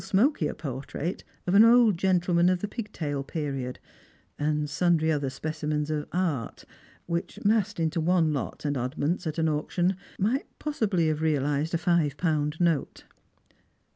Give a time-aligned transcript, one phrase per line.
[0.01, 3.77] emokier portrait of an old gentleman of the pig tail period;
[4.39, 6.65] and Bundry other specimens of art,
[7.05, 11.77] which, massed into one lot of oddments at an auction, might iA^Bsibly have realised a
[11.77, 13.03] fi'^e pound note.